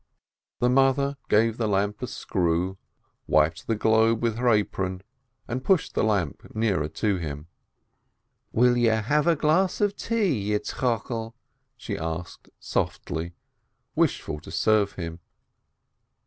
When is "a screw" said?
2.01-2.79